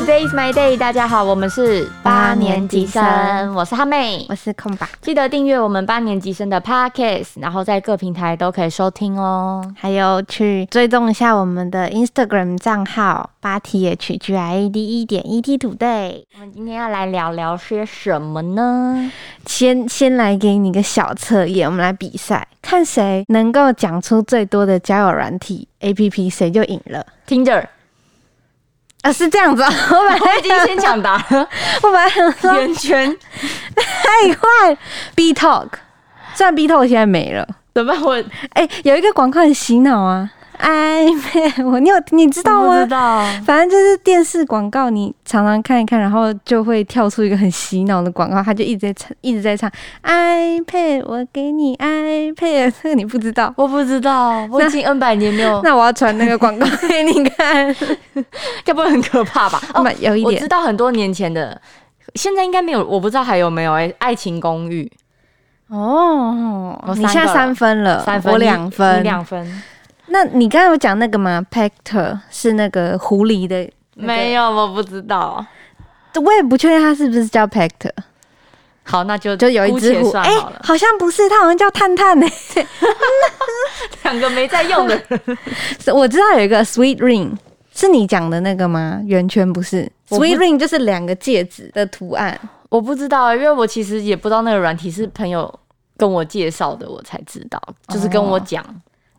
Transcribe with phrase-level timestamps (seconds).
[0.00, 9.62] Today is my day，大家好，我们是八年级生我是哈妹，我是空吧，记得订阅我们八年级生的 Podcast，然后在各平台都可以收听哦。
[9.76, 16.24] 还有去追踪一下我们的 Instagram 账号八 T H G I A D 一点 E T Today。
[16.32, 19.12] 我们今天要来聊聊些什么呢？
[19.44, 27.04] 先先来给你个小测验，我们来比赛，看谁能够讲出最多的交友软体 A P P，谁就赢了。
[27.28, 27.66] Tinder，
[29.02, 31.48] 啊，是这样子、啊， 我本来已经先抢答了。
[31.82, 33.16] 我本来想说圆圈，
[33.74, 34.76] 太快
[35.14, 35.68] ，B Talk，
[36.34, 37.46] 虽然 B Talk 现在没了。
[37.72, 38.02] 怎么办？
[38.02, 38.22] 我
[38.54, 42.86] 哎、有一个广告很洗脑啊，暧昧， 我你有你知道吗知？
[42.90, 43.24] 道。
[43.44, 49.70] 反正就是电视广告，你常常看一看，然后就会跳出一个很洗脑的广告，他就一直在唱，一直在唱
[50.04, 53.52] iPad，我给你 iPad，这 个你不知道。
[53.56, 57.74] 我不知道，我已经 N 百年没有， 那我要传那个广告给你看，
[58.64, 59.60] 该不会很可怕吧？
[59.74, 61.60] 哦，有一点我知道很多年前的，
[62.14, 64.90] 现在应该没有，我不知道还有没有哎、爱情公寓》
[65.74, 66.94] 哦我。
[66.94, 69.62] 你现在三分了，三分，我两分，你两分，
[70.10, 73.58] 那你刚才有讲那个吗？Pector 是那个狐狸的、
[73.94, 75.44] 那个没有，我不知道。
[76.24, 77.92] 我也不确定它是不是叫 Pector，
[78.82, 82.26] 好，那就就有一只狐，哎、算好像不是，它好像叫探探呢、
[84.02, 85.00] 两个没在用的
[85.94, 87.36] 我知道有一个 Sweet Ring，
[87.72, 89.00] 是你讲的那个吗？
[89.06, 92.36] 圆圈不是不，Sweet Ring 就是两个戒指的图案。
[92.68, 95.52] 我不知道，因为我其实也不知道那个软体是朋友
[95.96, 98.64] 跟我介绍的，我才知道，就是跟我讲。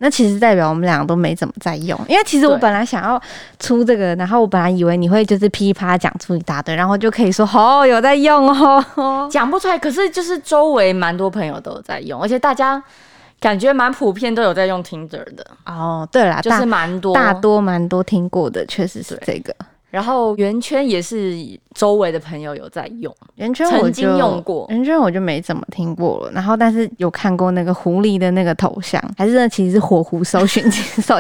[0.04, 3.22] 那其实代表我们两个都没怎么在用，因为其实我本来想要
[3.60, 9.30] 出这个，然后我本来以为你会就是噼啪讲出一大堆，然后就可以说哦有在用哦。
[9.32, 12.82] 讲不出来，可是就是周围蛮多朋友都有在用，而且大家
[13.40, 19.56] 感觉蛮普遍都有在用 Tinder 的，哦，对啦，就是蛮多大多蛮多听过的，确实是这个
[19.92, 21.36] 然后圆圈也是
[21.76, 26.32] 周围的朋友有在用，圆圈，我曾经用过圆圈，我就没怎么听过了。
[26.32, 31.20] 然后但是有看过那个狐狸的那个头像，还是那其实是火狐搜寻器，搜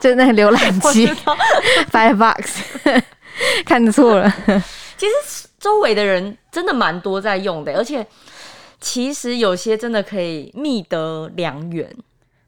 [0.00, 1.08] 就那个浏览器
[1.90, 3.02] Firefox，
[3.64, 4.30] 看错了。
[4.98, 8.06] 其实周围的人真的蛮多在用的，而且
[8.78, 11.88] 其实有些真的可以觅得良缘。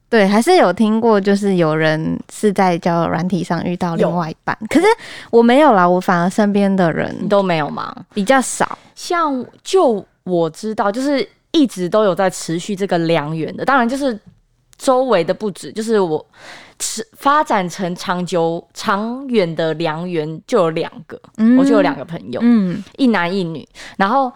[0.09, 4.87] 对，还是有听过，就是有人是在交友软体上遇到另外一半，可是
[5.29, 7.95] 我没有啦，我反而身边的人都没有吗？
[8.13, 8.75] 比较少。
[8.95, 14.19] 像就我知道，就是一直都有在持续这个良缘的，当然就是
[14.79, 16.25] 周围的不止，就是我
[16.79, 24.33] 持发展成长久长远的良缘就有两个，嗯我就有两个朋友，嗯，一男一女，然后。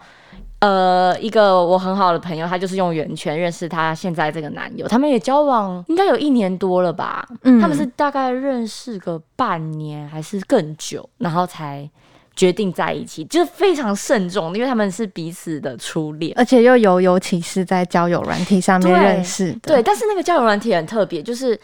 [0.64, 7.28] 呃，一个我很好的朋友，他就是用圆圈认识他现在这个男友，他们也交往应该有一年多了吧？
[7.42, 11.86] 嗯他们是大概认识个半年还是更久，然后才
[12.34, 16.32] 决定在一起，就是非常慎重，因为他们是彼此的初恋。
[16.34, 21.60] 而且又有尤其是在交友软体上面认识的，对，但是那个交友软体很特别，就是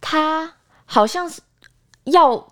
[0.00, 0.48] 他
[0.84, 1.40] 好像是
[2.04, 2.46] 要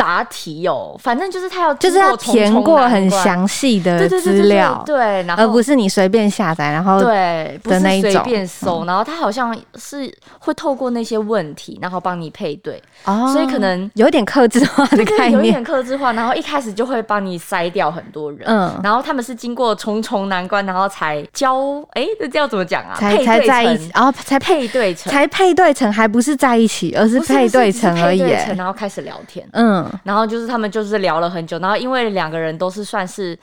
[0.00, 13.30] 答题哦，反正就是他要就是要填过很详细的资料，对，然后而不是你随便下载，然后对，不是随便搜，然后他好像是会透过那些问题，然后帮你配对，哦。
[13.32, 15.32] 所以可能有点克制化的概念。
[15.32, 15.60] 有一点。
[15.62, 18.40] 克制化，然后一开始就会帮你筛掉很多人。
[18.44, 22.96] 嗯，然后他们是经过重重难关，然后才交，哎，这要怎么讲啊？
[22.98, 28.20] 才配对才在一成起，哦，才配配对成，才配对成，还不是在一起，而是配对成而已
[28.56, 33.38] 然后开始聊天，嗯然后就是他们就是聊了很久，然后因为两个人都是算是，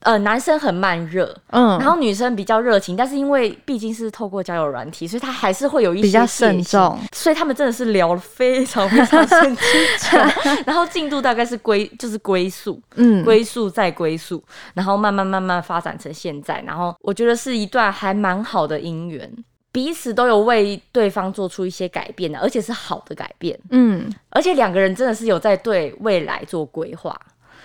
[0.00, 10.20] 呃，男生很慢热，嗯，然后女生比较热情，但是因为毕竟是透过交友软体，所以他还是会有一些比较慎重，所以他们真的是聊了非常非常慎重，
[10.66, 14.42] 然后进度大概是归就是归宿，嗯，归宿再归宿，
[14.74, 19.32] 然后慢慢慢慢发展成现在，然后我觉得是一段还蛮好的姻缘。
[19.74, 27.20] 彼此都有为对方做出一些改变的，而且是好的改变，嗯，而且两个人真的是有在对未来做规划。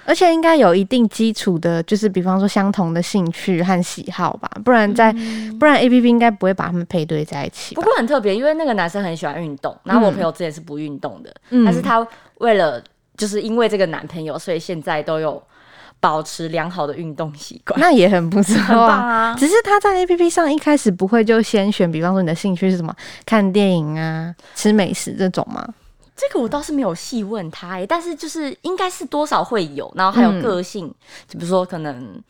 [0.06, 5.13] 而且应该有一定基础的，就是比方说相同的兴趣和喜好吧，不然在、
[5.59, 7.81] 不然 A P P 应该不会把他们配对在一起不。
[7.83, 12.06] 过很特别，因为那个男生很喜欢运动，然后我朋友之前是不运动的，嗯但是他
[12.39, 12.83] 为了
[13.17, 15.39] 就是因为这个男朋友，所以现在都有
[15.99, 19.29] 保持良好的运动习惯，那也很不错很棒啊。
[19.31, 19.35] 啊！
[19.37, 25.67] 只是他在 A P P 上一开始不会就先选，比方说你的兴趣是什么，看电影啊、吃美食这种吗？
[26.15, 30.93] 这个我倒是没有细问他、欸，但是就是应该是多少会有，然后还有嗯个性，
[31.27, 32.21] 就比如说可能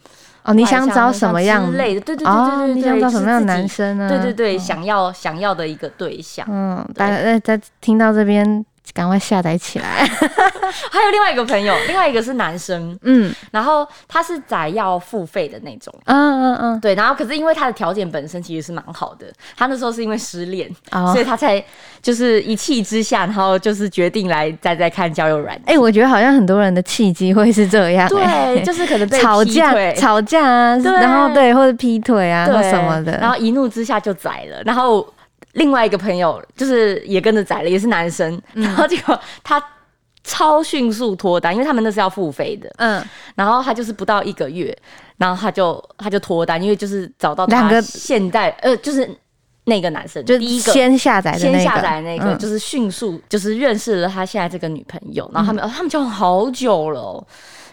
[0.44, 4.07] 哦，你想找什么样之类的，对对对哦，对对对，你想找什么样的男生呢？
[4.07, 8.63] 对对对，嗯想要想要的一个对象，嗯，大家在在听到这边，
[8.94, 10.08] 赶快下载起来。
[10.92, 13.34] 还有另外一个朋友，另外一个是男生，嗯。
[13.52, 15.94] 然后他是载要付费的那种。
[16.06, 19.28] 嗯嗯嗯，对，然后可是因为他的条件本身其实是蛮好的，
[19.58, 21.12] 他那时候是因为失恋，哦。
[21.14, 21.64] 所以他才
[22.02, 25.76] 就是一气之下，然后就是决定来再再看交友软件。
[25.76, 28.60] 哎、我觉得好像很多人的契机会是这样、对，哎。
[28.60, 35.06] 就是可能被吵架吵架啊，然后对，或者劈腿啊，或什么的，然后一怒之下就宰了，然后
[35.54, 38.64] 另外一个朋友就是也跟着宰了，也是男生，嗯。
[38.64, 39.62] 然后结果他
[40.24, 43.04] 超迅速脱单，因为他们那是要付费的，嗯，
[43.36, 44.78] 然后他就是不到一个月，
[45.18, 49.10] 然后他就他就脱单，因为就是找到他两个现在呃就是
[49.64, 50.72] 那个男生，就第一个。
[50.72, 52.38] 先下载的那个，先下载那个，嗯。
[52.38, 57.28] 就是迅速就是认识了他现在这个女朋友，然后他们、呃他们交往好久了哦、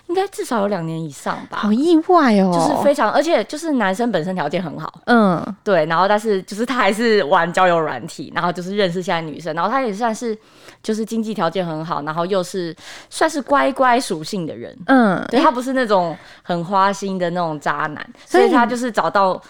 [0.09, 5.45] 应该至少有两年以上吧，好意外哦，就是非常，而且就是男生本身条件很好，嗯。
[5.65, 10.37] 对，然后但是就是他还是玩交友软体，然后就是认识现在女生，然后他也算是
[10.83, 12.75] 就是经济条件很好，然后又是
[13.11, 19.41] 算是乖乖属性的人，嗯，对他不是那种很花心的那种渣男，所以他就是找到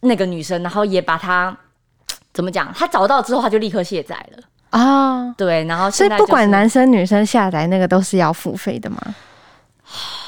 [0.00, 1.54] 那个女生，然后也把她
[2.32, 5.34] 怎么讲，他找到之后他就立刻卸载了，啊。
[5.36, 8.98] 对，然后所以、不管男生女生下载那个都是要付费的吗？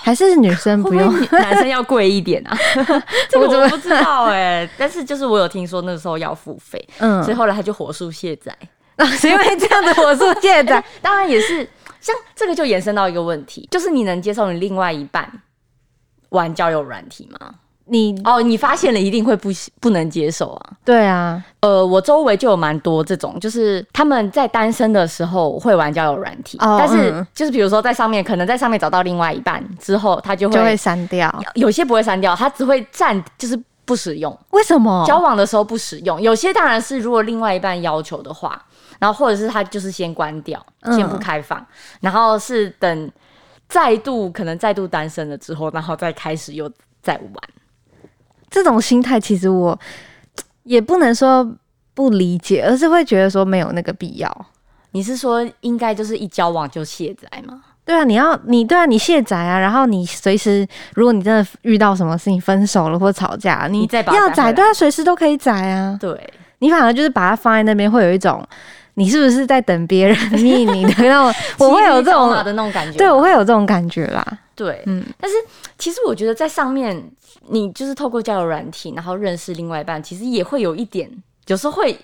[0.09, 1.13] 还是女生会不不用？
[1.13, 2.57] 会 男生要贵一点啊？
[3.29, 8.57] 这我怎我不知道哎、但是就是我有听说那时候要付费，嗯所以后来他就火速卸载。
[9.19, 11.69] 是因为这样的火速卸载 当然也是，
[12.01, 15.31] 像这个就延伸到一个问题，就是你能接受你另外一半
[16.31, 17.55] 玩交友软体吗？
[17.91, 19.51] 你哦，你发现了一定会不
[19.81, 20.71] 不能接受啊。
[20.85, 31.33] 对啊，呃，我周围就有蛮多这种，就是他们在单身的时候会玩交友软体，哦但是嗯就是比如说在上面，可能在上面找到另外一半之后，他就会就会删掉。
[31.55, 34.39] 有些不会删掉，他只会暂就是不使用。
[34.51, 35.05] 为什么？
[35.07, 38.63] 交往的时候不使用，有些当然是如果另外一半要求的话，
[38.99, 41.65] 然后或者是他就是先关掉，嗯先不开放，
[42.01, 43.11] 然后是等
[43.69, 46.71] 再度可能再度单身了之后，然后再开始又
[47.03, 47.35] 再玩。
[48.51, 49.79] 这种心态其实我
[50.65, 51.49] 也不能说
[51.95, 54.47] 不理解，而是会觉得说没有那个必要。
[54.93, 57.63] 你是说应该就是一交往就卸载吗？
[57.85, 65.97] 对啊，你要你对啊，你卸载啊，然后你随时，如果你真的遇到什么事情分手了或吵架，你你再把要载，对啊，随时都可以载啊。
[65.99, 68.47] 对，你反而就是把它放在那边，会有一种
[68.95, 72.99] 你是不是在等别人 你你的那种，我会有这种的那种感觉。
[72.99, 74.27] 对我会有这种感觉啦。
[74.59, 75.05] 对，嗯。
[75.21, 75.37] 但是
[75.79, 77.09] 其实我觉得在上面，
[77.47, 81.09] 你就是透过交友软体，然后认识另外一半，其实也会有一点，
[81.47, 81.97] 有时候会，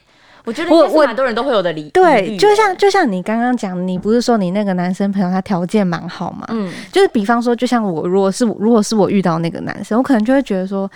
[0.44, 1.88] 我觉得我我蛮多人都会有的理。
[1.90, 6.46] 对，就像欸就像你刚刚讲，你不是说你那个男生朋友他条件蛮好嘛？
[6.50, 10.90] 嗯，就是比方说，就像我，如果是如果是我遇到那个男生，我可能就会觉得说，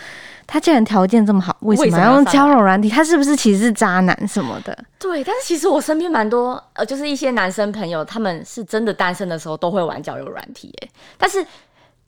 [0.47, 2.91] 他既然条件这么好，为什么要用交友软体？
[2.91, 4.77] 他是不是其实是渣男什么的？
[4.99, 11.45] 对，但是其实我身边蛮多，呃，就是一些男生朋友，他们是真的单身的时候都会玩交友软体，哎，但是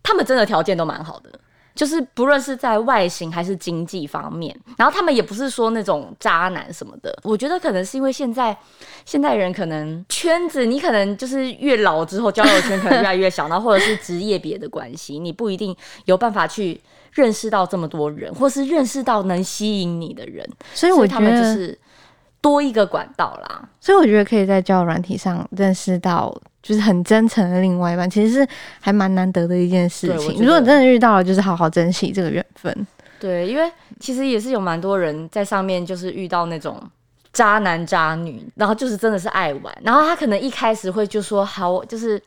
[0.03, 1.31] 他们真的条件都蛮好的，
[1.75, 7.17] 就是不论是在外形还是经济方面，然后他们也不是说那种渣男什么的。
[7.23, 8.57] 我觉得可能是因为现在
[9.05, 15.75] 现代人可能圈子，你可能就是越老之后交友圈可能越来越小，然后或者是职业别的关系，你不一定
[16.05, 16.81] 有办法去
[17.13, 21.79] 认识到这么多人，或是认识到能吸引你的人，所以我觉得他们就，是
[22.41, 23.69] 多一个管道啦。
[23.81, 28.49] 所以我觉得可以在交友软体上认识到就是很真诚的另外一半，其实是
[28.81, 30.43] 还蛮难得的一件事情。
[30.43, 32.87] 如果你真的遇到了，就是好好珍惜这个缘分。
[33.19, 36.81] 对，因为其实也是有蛮多人在上面就是遇到那种
[37.33, 42.23] 渣男渣女，然后就是真的是爱玩，然后他可能一开始会就说好，就是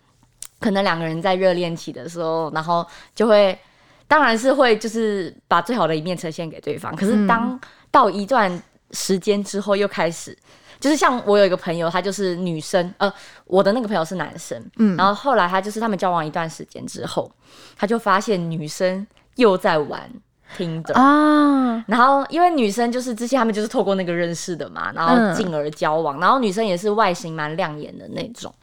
[0.60, 2.86] 可能两个人在热恋期的时候，然后
[3.16, 3.58] 就会。
[4.06, 6.96] 当然是会，就是把最好的一面呈现给对方。
[6.96, 7.60] 可是当
[7.90, 8.62] 到一段
[8.92, 10.38] 时间之后，又开始，
[10.84, 13.10] 就是像我有一个朋友，他就是女生，呃，
[13.46, 17.32] 我的那个朋友是男生，嗯，然后后来他就是他们交往一段时间之后，
[17.78, 20.12] 他就发现女生又在玩
[20.58, 25.30] 听的，啊，然后因为女生就是之前他们就是透过那个认识的嘛，然嗯。
[25.30, 28.54] 后进而交往，然后女生也是外形蛮亮眼的那种，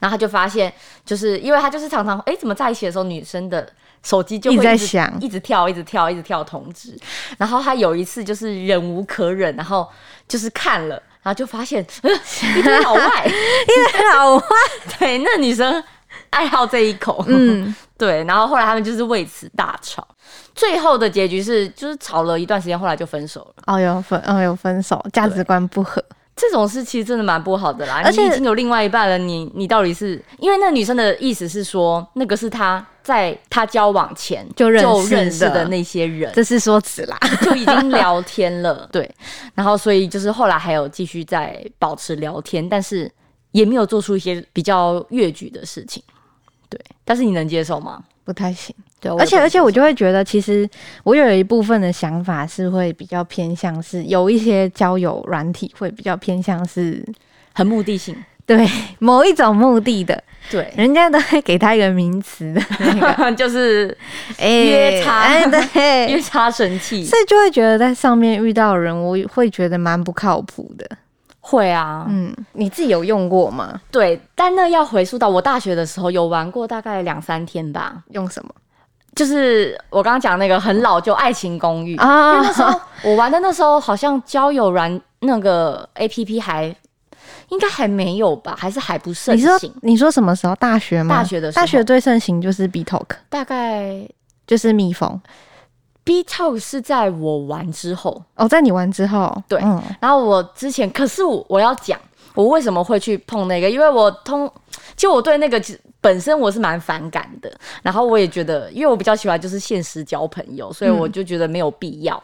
[0.00, 0.72] 然后他就发现，
[1.04, 5.16] 就是因为他就是常常哎怎么在一起的时候，女生的手机就会一直响。
[5.20, 6.98] 一直跳，一直跳，一直跳通知，
[7.38, 9.88] 然后他有一次就是忍无可忍，然后
[10.26, 12.10] 就是看了，然后就发现、呃、
[12.56, 13.02] 一堆老外，
[14.14, 14.42] 好，
[14.98, 15.84] 对，那女生
[16.30, 20.08] 爱好这一口，嗯， 对，然后后来他们就是为此大吵，
[20.54, 23.62] 最后的结局是就是吵了一段时间，后来就分手了。
[23.66, 26.02] 哦，有分，哦，有分手，价值观不合。
[26.38, 37.18] 这种事其实真的蛮不好的啦，而且你已经有另外一半了，你你到底是因为那女生的意思是说，那个是她在她交往前就认识认识的的那些人，这是说辞啦。
[37.42, 39.10] 就已经聊天了， 对，
[39.54, 43.10] 然后所以就是后来还有继续在保持聊天，但是
[43.50, 46.02] 也没有做出一些比较越矩的事情。
[46.68, 48.02] 对，但是你能接受吗？
[48.24, 48.74] 不太行。
[49.00, 50.68] 对，而且而且我我就会觉得，其实
[51.04, 57.04] 我有一部分的想法是会比较偏向是有一些交友软体会比较偏向是
[57.52, 58.16] 很目的性。
[58.46, 58.66] 对
[58.98, 63.94] 某一种目的的，对，人家都会给他一个名词的那个 就是
[64.40, 65.50] 哎约叉哎约
[66.16, 67.04] 对，叉神器。
[67.04, 70.88] 所以就会觉得在上面遇到人，我会觉得蛮不靠谱的。
[71.40, 73.78] 会啊，嗯，你自己有用过吗？
[73.90, 78.02] 对，但那要回溯到我大学的时候，有玩过大概两三天吧。
[78.12, 78.50] 用什么
[79.18, 86.74] 就是我刚刚讲那个很老旧《爱情公寓》啊因为那时候我玩的那时候好像交友软那个 A P P 还
[87.48, 89.74] 应该还没有吧，还是还不盛你说行。
[89.82, 90.54] 你说什么时候？
[90.54, 91.16] 大学吗？
[91.16, 94.08] 大学的时候大学最盛行就是 B Talk，大概
[94.46, 95.20] 就是蜜蜂。
[96.08, 99.78] B Talk 是在我玩之后，哦，在你玩之后，对嗯。
[100.00, 102.00] 然后我之前可是我我要讲
[102.34, 104.50] 我为什么会去碰那个，因为我通
[104.96, 105.62] 就我对那个
[106.00, 112.22] 本身我是蛮反感的，然后我也觉得，因为我比较喜欢就是现实交朋友，所以我就觉得没有必要。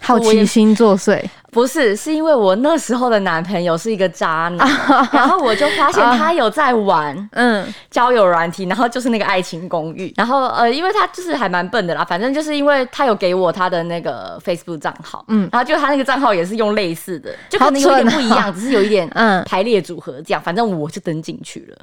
[0.00, 1.22] 好奇心作祟。
[1.50, 4.68] 不是，是因为我那时候的男朋友是一个渣男，
[5.10, 21.78] 然后我就发现他有在玩嗯，交友软体，然后就是那个爱情公寓，然后呃，因为他就是还蛮笨的啦，反正就是因为他有给我他的那个 Facebook 账号，嗯嗯，然后就他那个账号也是用类似的，就可能有点不一样，只是有一点 嗯排列组合这样，反正我就登进去了。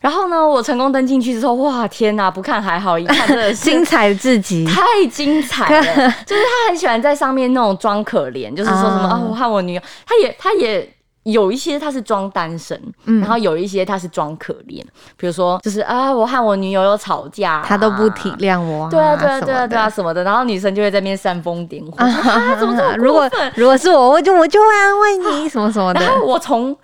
[0.00, 2.30] 然后呢，我成功登进去之后，哇，天哪！
[2.30, 4.64] 不看还好，一看真的 是精彩至极。
[4.66, 5.82] 太精彩了，
[6.26, 10.88] 就是他很喜欢在上面那种装可怜，就是说什么啊、啊我和我女友，他也他也
[11.24, 14.82] 有一些他是装单身，嗯然后有一些他是装可怜，
[15.18, 23.28] 比如说就是啊，我和我女友有吵架啊、他都不体谅我、对啊，对啊，对啊，对啊，什么的，然后女生就会在那边煽风点火， 啊，怎么这么如果？
[23.54, 26.10] 如果是我，我就我就会安慰你什么什么的然。
[26.18, 26.74] 后我从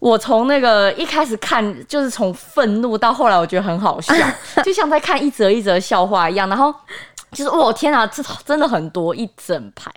[0.00, 4.14] 我从那个一开始看，就是从愤怒到后来，我觉得很好笑，
[4.64, 6.48] 就像在看一则一则笑话一样。
[6.48, 6.74] 然后
[7.32, 9.90] 就是我天啊，这真的很多一整排。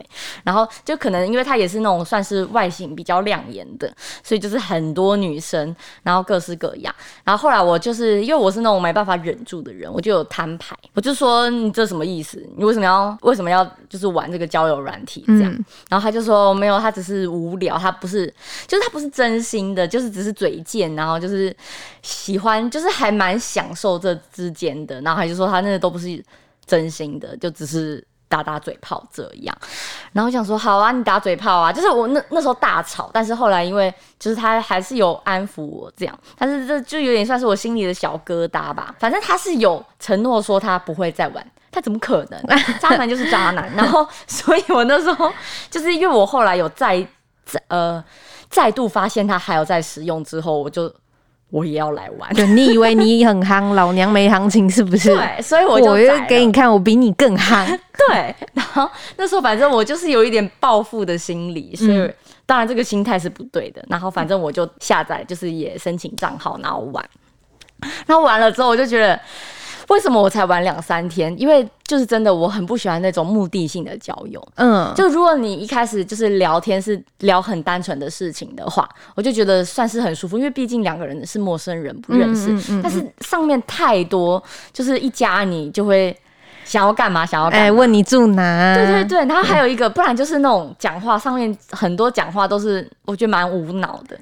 [0.44, 3.92] 然后就可能因为他也是那种算是外形比较亮眼的，
[4.24, 6.94] 所以就是很多女生，然后各式各样。
[7.24, 12.44] 然后后来我就是因为我是那种没办法忍住的人，我就有摊牌，我就说你这什么意思？
[12.56, 15.52] 你为什么要为什么要就是玩这个交友软体这样？
[15.52, 18.26] 嗯然后他就说没有，他只是无聊，他不是，
[18.68, 21.56] 就是他不是真心的，就是只是嘴贱，然后就是
[22.02, 25.00] 喜欢，就是还蛮享受这之间的。
[25.02, 26.24] 然后他就说他那个都不是
[26.66, 29.56] 真心的，就只是打打嘴炮这样。
[30.12, 38.96] 然后我想说好啊，你打嘴炮啊，就是我那那时候大吵，但是后来因为就是他还是有安抚我这样，但是这就有点算是我心里的小疙瘩吧。
[39.00, 41.52] 反正他是有承诺说他不会再玩。
[41.72, 42.40] 他怎么可能？
[42.80, 43.68] 渣男就是渣男。
[43.74, 45.34] 然后，所以我那时候
[45.72, 47.04] 就是因为我后来有再
[47.44, 48.04] 再呃
[48.48, 50.88] 再度发现他还有在使用之后，我就
[51.54, 52.34] 我也要来玩。
[52.34, 55.10] 对你以为你很夯，老娘没行情是不是？
[55.16, 57.64] 对，所以我就我就给你看，我比你更夯。
[58.10, 62.14] 对，然后那时候反正我就是有一点报复的心理，所以嗯
[62.48, 63.86] 当然这个心态是不对的。
[63.88, 67.06] 然后反正我就下载，就是也申请账号，然后玩。
[68.08, 69.20] 然后玩了之后，我就觉得。
[69.90, 71.34] 为什么我才玩两三天？
[71.40, 74.42] 因为就是真的，我很不喜欢那种目的性的交友。
[74.56, 82.52] 嗯，就如果你一开始就是聊天是聊很单纯的事情的话，我就觉得算是很舒服，因为毕竟两个人是陌生人，不认识。
[82.52, 86.16] 嗯嗯但是上面太多，就是一加你就会
[86.64, 87.50] 想要干嘛，想要。
[87.50, 88.76] 哎，问你住哪？
[88.76, 94.18] 对对对，然后还有一个，不然就是那种讲话上面很多讲话都是我觉得蛮无脑的，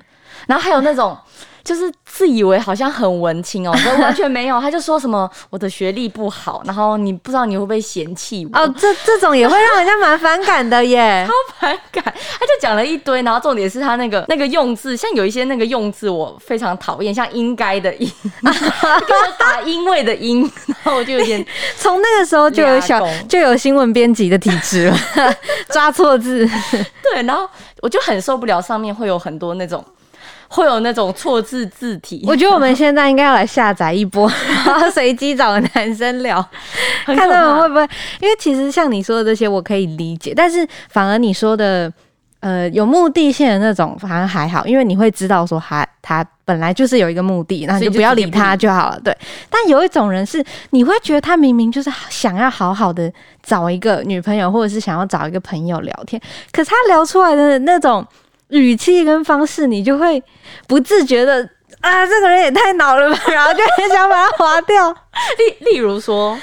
[0.48, 1.16] 然后还有那种
[1.64, 11.26] 就是自以为好像很文青哦， 可完全没有，他就说什么我的学历不好，然后你不知道你会不会嫌弃我，哦，这这种也会让人家蛮反感的耶。
[11.30, 18.08] 超反感，他就讲了一堆，然后重点是他那个那个用字，像有一些那个用字我非常讨厌，像应该的应，
[18.42, 21.46] 给我打因为的因， 然后我就有点
[21.78, 23.00] 从那个时候就有小
[23.30, 24.98] 就有新闻编辑的体质了，
[25.70, 26.50] 抓错字。
[27.04, 27.48] 对，然后
[27.82, 29.84] 我就很受不了上面会有很多那种。
[30.52, 34.30] 会有那种错字字体，我觉得我们现在应该要来下载一波，
[34.68, 36.46] 然后随机找个男生聊，
[37.08, 37.82] 看他们会不会。
[38.20, 41.92] 因为其实像你说的这些，我可以理解，但是反而你说的。
[42.42, 49.00] 呃，有目的性的那种反而还好，因为你会知道说他他本来就是有一个目的，那你就就不要理他就好了。
[49.00, 49.16] 对，
[49.48, 56.20] 但有一种人是你会觉得他明明就是想要好好的找一个女朋友，或者是想要找一个朋友聊天，
[56.52, 58.04] 可是他聊出来的那种
[58.52, 60.22] 语气跟方式，你就会
[60.68, 61.48] 不自觉的
[61.80, 64.92] 啊，这个人也太恼了吧， 然后就很想把他划掉。
[64.92, 66.38] 例例如说，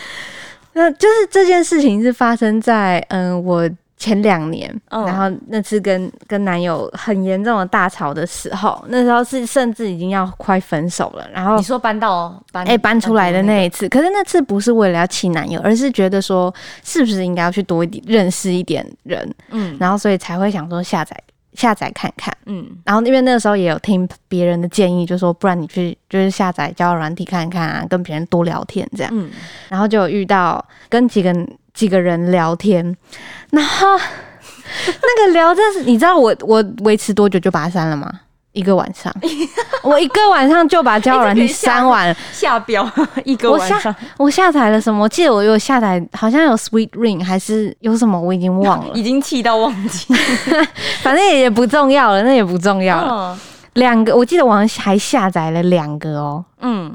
[0.72, 5.04] 那就是这件事情是发生在嗯、我前两年，嗯。
[5.04, 16.52] 然后那次跟跟男友很严重的大吵的时候，那时候是甚至已经要快分手了，然后你说搬到搬哎、搬出来的那一次，可是那次不是为了要气男友，而是觉得说
[16.84, 19.76] 是不是应该要去多一点认识一点人，嗯。
[19.80, 21.16] 然后所以才会想说下载
[21.54, 22.36] 下载看看。
[22.46, 29.12] 嗯然后因为那个时候也有听别人的建议，就说不然你去就是下载交友软体看看啊，跟别人多聊天这样。
[29.14, 29.30] 嗯，
[29.68, 31.34] 然后就有遇到跟几个
[31.74, 32.96] 几个人聊天，
[33.50, 33.86] 然后
[34.86, 38.20] 那个聊真是，你知道我我维持多久就把它删了吗？
[38.58, 39.14] 一个晚上，
[39.84, 42.16] 我一个晚上就把交友软体删完了。
[42.32, 42.88] 下标
[43.24, 45.04] 一个晚上我下载了什么？
[45.04, 48.92] 我记得我有下载，好像有 Sweet Ring 还是有什么，我已经忘了。
[48.98, 50.12] 已经气到忘记
[51.02, 53.32] 反正也不重要了，那也不重要了。
[53.34, 53.38] 嗯
[53.74, 56.92] 两个，我记得我还下载了两个哦，嗯，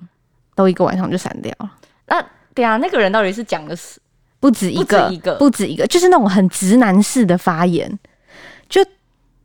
[0.53, 1.72] 都一个晚上就删掉了。
[2.08, 2.22] 那
[2.53, 3.98] 对啊，那个人到底是讲的是
[4.41, 7.89] 不止一个，不止一个不止一个，就是那种很直男式的发言，
[8.67, 8.84] 就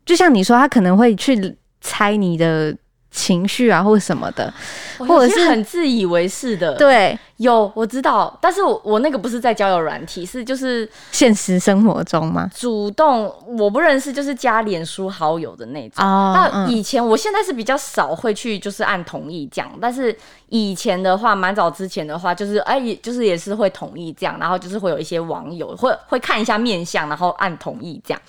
[0.04, 2.76] 就像你说，他可能会去猜你的
[3.10, 4.52] 情绪啊，或者什么的，
[4.98, 7.18] 或者是很自以为是的，，对。
[7.38, 12.50] 有我知道，但是我我那个不是在交友软体，是就是现实生活中吗？
[12.52, 16.04] 主动我不认识，就是加脸书好友的那种。
[16.04, 20.12] 哦那以前我现在是比较少会去就是按同意这样，但是
[20.48, 28.20] 以前的话，蛮早之前的话，就是哎，也就是也是会同意这样，然后就是会有一些网友会会看一下面相，然后按同意这样，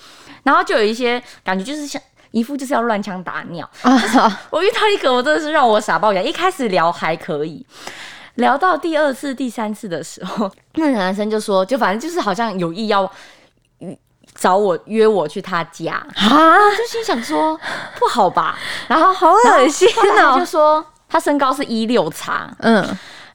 [0.44, 3.68] 然后就有一些感觉就是像一副就是要乱枪打鸟。
[3.82, 6.26] 啊，我遇到一个，我真的是让我傻爆眼。
[6.26, 7.64] 一开始聊还可以，
[8.36, 13.10] 聊到第二次、第三次的时候， 那个男生就说，就反正就是好像有意要
[14.34, 17.58] 找我约我去他家，啊，就心想说
[17.98, 18.56] 不好吧，
[18.86, 20.44] 然 后好恶心后来他就哦。
[20.44, 22.86] 说他身高是一六叉，嗯，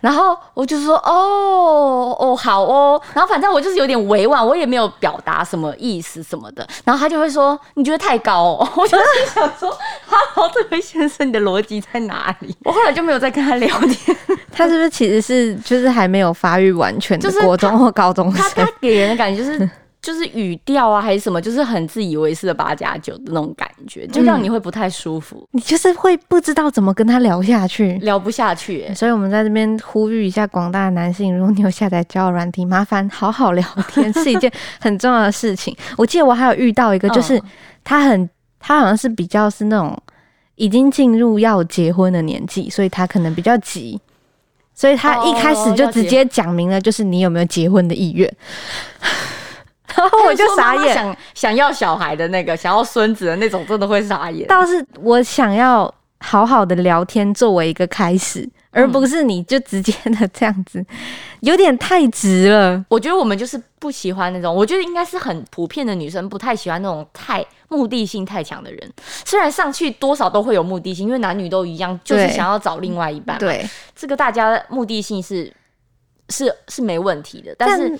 [0.01, 9.69] 然后我就说哦哦好哦，然后反正我就是有点委婉，我也没有表达什么意思什么的，然后他就会说你觉得太高哦， 我就是想说
[10.05, 10.17] 哈，
[10.53, 12.55] 这位先生你的逻辑在哪里？
[12.63, 14.17] 我后来就没有再跟他聊天，
[14.51, 18.71] 他是不是其实是就是还没有发育完全的就是国中或高中他生他？
[18.81, 19.69] 给人的感觉就是。
[20.05, 27.93] 就是语调啊，还是什么，就是很自以为是的八加九的那种感觉，就让你会不太舒服，你就是会不知道怎么跟他聊下去。
[28.03, 28.93] 聊不下去、欸。
[28.93, 35.75] 所以，我们在这边呼吁一下广大的男性，如果你有下载交友软体，麻烦好好聊天， 是一件很重要的事情。
[35.97, 37.41] 我记得我还有遇到一个，就是嗯
[37.83, 39.97] 他很，他好像是比较是那种
[40.53, 43.99] 已经进入要结婚的年纪，所以他可能比较急，
[44.75, 48.31] 所以他一开始就直接讲明了，就是你有没有结婚的意愿。
[49.95, 54.47] 然 后我就傻眼，想想要小孩的那个，想要孙子的那种，真的会傻眼。
[54.47, 60.83] 倒是我想要好好的聊天作为一个开始，而不是你就直接的这样子，
[61.41, 62.83] 有点太直了。
[62.89, 68.93] 我觉得我们就是不喜欢那种，我觉得应该是很普遍的女生不太喜欢那种太目的性太强的人。
[69.23, 75.51] 虽然上去多少都会有目的性，因为男女都一样，就是想要找另外一半。，对，这个大家目的性是
[76.29, 77.99] 是是没问题的，但是但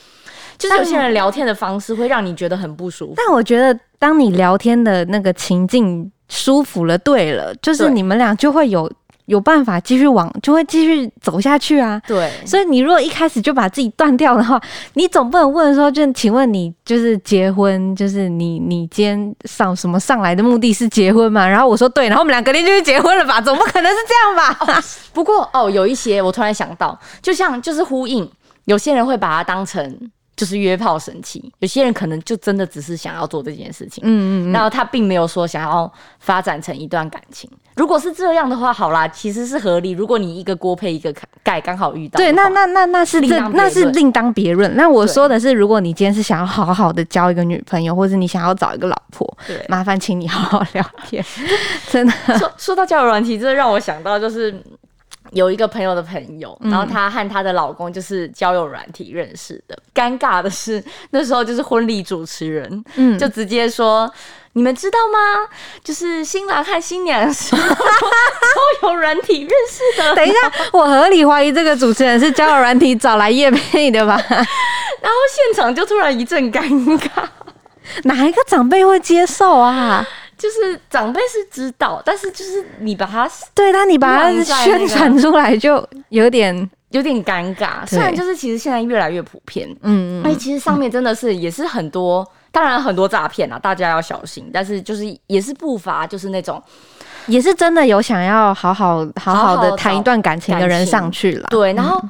[0.58, 3.14] 就是有些人聊天的方式会让你觉得很不舒服。
[3.18, 8.92] 但我觉得，当你聊天的那个情境舒服了，对了，就是你们俩就会有
[9.26, 12.02] 有办法继续往，就会继续走下去啊。
[12.08, 14.62] 对，所以你如果一开始就把自己断掉的话，
[14.94, 21.48] 你总不能问说，就请问你就是结婚，就是你你今天上什么上来的目的是结婚嘛？
[21.48, 23.40] 然后我说对，然后我们俩隔天就去结婚了吧？
[23.46, 24.84] 总不可能是这样吧？
[25.14, 28.30] 不过哦，有一些我突然想到，就像就是呼应，
[28.66, 29.98] 有些人会把它当成
[30.36, 37.50] 就是约炮神器，有些人可能就真的只是想要做这件事情，嗯嗯嗯，然后他并没有说想要发展成一段感情。
[37.76, 39.92] 如果是这样的话，好啦，其实是合理。
[39.92, 44.74] 如果你一个锅配一个盖，刚好遇到对，那那那那是另那是另当别论。
[44.78, 49.66] 那我说的是，如果你今天是想要好好的交一个女朋友，或者你想要找一个老婆，对。
[49.68, 51.24] 麻烦请你好好聊天，
[51.92, 52.14] 真的。
[52.38, 54.62] 说说到交友软体，这让我想到就是。
[55.32, 59.78] 有一个朋友的朋友，然后她和她的老公就是交友软体认识的。
[59.94, 64.12] 尴尬的是，那时候就是婚礼主持人，嗯，就直接说
[64.54, 65.48] ：“你们知道吗？
[65.84, 70.14] 就是新郎和新娘是 交友软体认识的。
[70.16, 76.62] 等一下，我合理怀疑这个主持人是交友软体找来夜配的吧？” 然后现场就突然一阵尴
[76.98, 77.10] 尬。
[78.04, 80.06] 哪一个长辈会接受啊？
[80.38, 87.86] 就是长辈是知道，但是就是你把它对，但你把它宣传出来，就有点有点尴尬。
[87.88, 94.50] 虽然就是其实现在越来越普遍，嗯而且其实上面真的是也是很多，当然很多诈骗啊，大家要小心。
[94.54, 96.62] 但是就是也是不乏就是那种
[97.28, 101.48] 也是真的有想要好好好好的谈一段感情的人上去了。
[101.50, 102.02] 对，然后、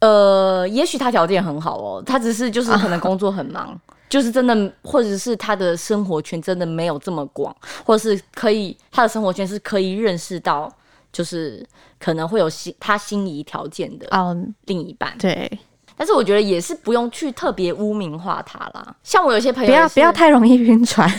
[0.00, 3.78] 呃，也许他条件很好哦，他只是就是可能工作很忙。
[4.12, 10.70] 就是真的，或者是他的生活圈真的没有这么广，或者是可以他的生活圈是可以认识到，
[11.10, 11.66] 就是
[11.98, 15.16] 可能会有心他心仪条件的哦，另一半。
[15.18, 15.50] 对，
[15.96, 18.94] 但是我觉得也是不用去特别污名化他啦。
[19.02, 21.10] 像我有些朋友不要不要太容易晕船。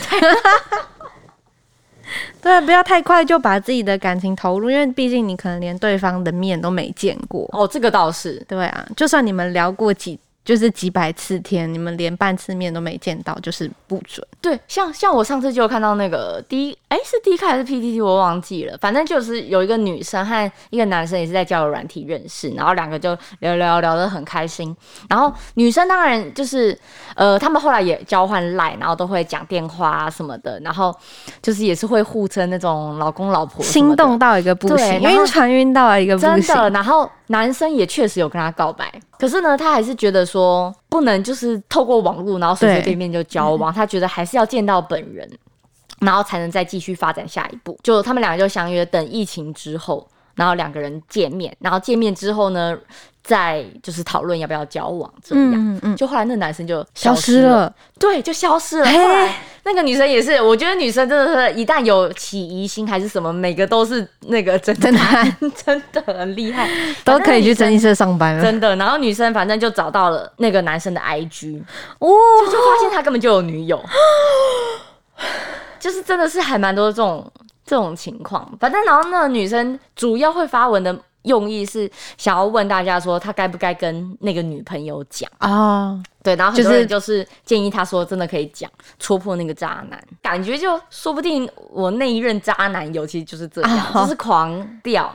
[2.40, 7.48] 对啊，不要太快就把自己的感情投入，因为毕竟你可能连对方的面都没见过。
[7.52, 14.26] 哦，这个倒是对啊，就算你们聊过几就是几百次天，你们连半次面都没见到，就是不准。
[14.42, 18.76] 对，像像我上次就有看到那个第一，哎，是 D 卡还是 PTT，我忘记了。
[18.78, 24.76] 反正就是有一个女生和一个男生也是在交友软体认识，然后两个就聊聊聊得很开心。
[25.08, 26.78] 然后女生当然就是
[27.16, 30.94] 呃，他们后来也交换赖，然后都会讲电话啊什么的，然后
[31.40, 36.42] 就是也是会互称那种老公老婆心动到一个不行，晕船晕到一个不真的。
[36.42, 36.70] 行。
[36.70, 45.26] 然后男生也确实有跟她告白，可是呢，他还是觉得说不能就是透过网络，然后随随对便便就交往，他觉得还是要见到本人，
[46.00, 47.78] 然后才能再继续发展下一步。
[47.82, 52.76] 就他们两个就相约等疫情之后，然后两个人见面，然后见面之后呢，
[53.22, 55.52] 再就是讨论要不要交往这样。
[55.54, 57.72] 嗯嗯，就后来那男生就消失失了。
[57.98, 58.86] 对，就消失了。
[58.86, 65.24] 后来那个女生也是，我觉得女生真的是一旦有起疑心还是什么，每个都是那个侦侦探
[65.64, 66.68] 真的很厉害，
[67.04, 68.42] 都可以去侦侦缉社上班了。
[68.42, 68.76] 真的。
[68.76, 71.62] 然后女生反正就找到了那个男生的 IG，
[71.98, 72.08] 哦，
[72.46, 73.82] 就发现他根本就有女友，
[75.80, 77.30] 就是真的是还蛮多这种
[77.64, 78.50] 这种情况。
[78.60, 85.30] 反正然后那个女生主要会发文的用意是想要问大家说，她该不该跟那个女朋友讲。
[85.38, 95.12] 啊，对，然后很就是多人就是建议她说，真的可以讲，戳破那个渣男，感觉就说不定我那一任渣男友其实就是这样，哦就是狂掉。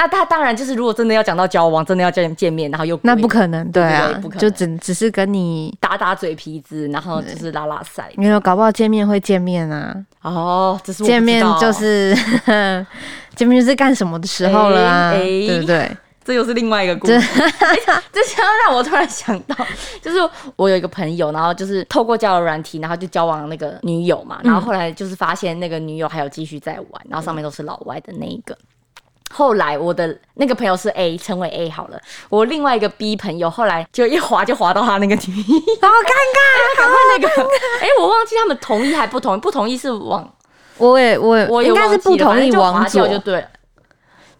[0.00, 8.10] 那他当然就是，如果真的要讲到交往，真的要见见面，然后又那不可能，对啊不可，能就只只是跟你，打打嘴皮子，然后就是拉拉塞。
[8.16, 12.16] 没有搞不好见面会见面啊，哦，这是见面就是
[13.36, 15.94] 见面就是干什么的时候了啊，哎哎对不对？
[16.24, 17.12] 这又是另外一个故事。
[17.12, 17.76] 哎
[18.10, 19.54] 这想要让我突然想到，
[20.00, 20.16] 就是
[20.56, 28.56] 我有一个朋友，然后就是透过交友软体，然后就交往那个女友嘛，然后后来就是发现那个女友还有继续在玩，然后上面都是老外的那一个。
[29.32, 32.00] 后来我的那个朋友是 A，称为 A 好了。
[32.28, 35.42] 我另外一个 B 朋友后来就一滑就滑到他那个女友，
[35.80, 37.42] 好尴尬，赶快那个，
[37.80, 40.28] 哎、我忘记他们同意还不同意，不同意是往
[40.78, 43.46] 我也我也我也应该是不同意往左掉就对了。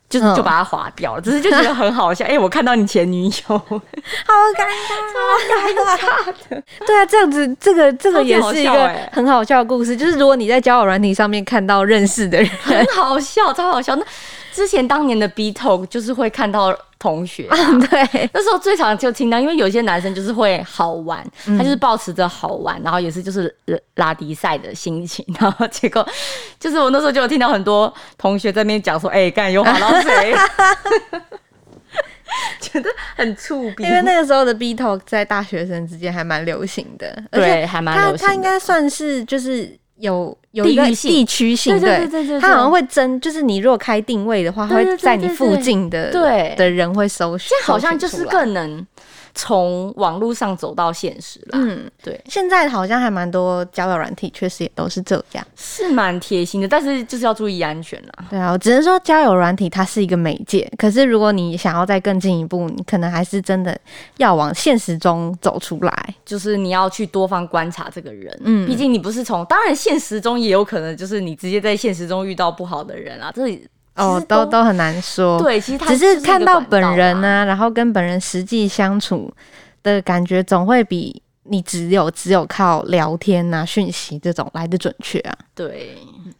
[0.08, 2.24] 就就把它划掉了，只是就觉得很好笑。
[2.26, 5.22] 哎、我看到你前女友，好尴尬，超
[5.54, 6.62] 尴尬的。
[6.84, 9.96] 对啊，这样子，这个这个也是一个很好笑的故事。
[9.96, 13.94] 就是如果你在交友软体上面看到认识的人，很好笑，超好笑。
[13.94, 14.04] 那
[14.52, 17.56] 之前当年的 B Talk 就是会看到同学、啊，
[17.90, 21.56] 对，那时候最常就听到，因为有些男生就是会好玩，嗯。
[21.56, 23.54] 他就是保持着好玩，然后也是就是
[23.96, 26.06] 拉迪赛的心情，然后结果
[26.60, 30.34] 就是我那时候就有听到很多同学在那边讲说，哎、干又好到谁，
[32.60, 38.28] 觉得很触鼻，因为那个时候的 B Talk 在大学生之间还蛮流行的，而且对还蛮它流行的。
[38.28, 42.08] 它应该算是就是有有一个地域性地区性，对对对。
[42.08, 46.54] 对对它好像会增，就是你如果开定位的话，它会在你附近的对。
[46.56, 48.84] 的人会搜寻，这好像就是更能
[49.34, 51.50] 从网络上走到现实啦。
[51.52, 51.90] 嗯。
[52.02, 55.46] 对，现在好像还蛮多交友软体，确实也都是这样。
[55.56, 58.24] 是蛮贴心的，但是就是要注意安全啦。
[58.30, 63.78] 对啊，我只能说交友软体它是一个媒介，可是如果你想要再更进一步，你可能还是真的
[64.16, 66.14] 要往现实中走出来。
[66.24, 73.66] 就是你要去多方观察这个人，嗯毕竟你不是从，当然现实中也有可能就是你直接在现实中遇到不好的人啊，这里
[73.96, 79.30] 哦，都都很难说。，对，其实他只是看到本人呢、呢、然后跟本人实际相处
[79.82, 85.34] 的感觉，总会比你只有只有靠聊天呐、讯息这种来的准确啊。
[85.54, 85.96] 对，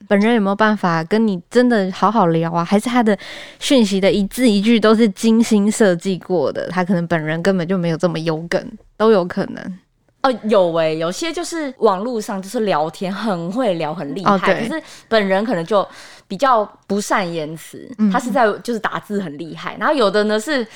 [0.09, 2.65] 本人有没有办法跟你真的好好聊啊？
[2.65, 3.19] 还是他的
[3.59, 6.69] 讯息的一字一句都是精心设计过的？
[6.69, 8.65] 他可能本人根本就没有这么有梗，
[8.97, 9.79] 都有可能。
[10.23, 15.87] 哦，有诶、有些就是网络上就是聊天很会聊，很厉害，哦可是本人可能就
[16.29, 20.67] 比较不善言辞，嗯他是在就是打字很厉害，然后有的呢是。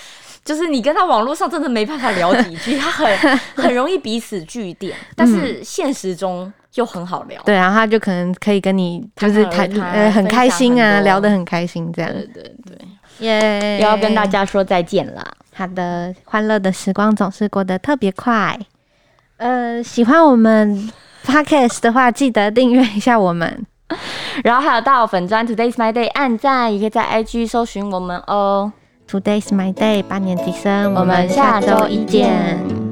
[0.44, 7.40] 就是你跟他网络上真的没办法聊几句，他很很容易彼此据点，但是现实中又很好聊。
[7.46, 12.12] 对，然后他就可能可以跟你就是谈呃很开心啊，聊得很开心这样。
[12.12, 12.78] 对对对，
[13.20, 15.26] 耶也要跟大家说再见啦。
[15.54, 18.58] 好的，欢乐的时光总是过得特别快。
[19.36, 20.90] 呃，喜欢我们
[21.24, 23.66] podcast 的话，记得订阅一下我们。
[24.42, 28.72] 然后还有到粉砖 Today's My Day 按赞，也可以在 IG 搜寻我们哦。
[29.08, 32.83] Today's my day，八年级生，我们下周一见。